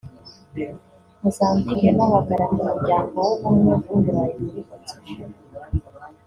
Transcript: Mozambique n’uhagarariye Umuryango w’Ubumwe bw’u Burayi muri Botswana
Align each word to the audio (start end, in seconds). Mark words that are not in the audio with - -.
Mozambique 1.21 1.87
n’uhagarariye 1.97 2.59
Umuryango 2.65 3.17
w’Ubumwe 3.27 3.71
bw’u 3.81 3.97
Burayi 4.03 4.35
muri 4.43 4.59
Botswana 4.67 5.37